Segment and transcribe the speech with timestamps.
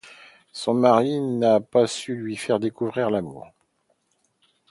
[0.51, 3.53] Son mari n'a pas su lui faire découvrir l'amour.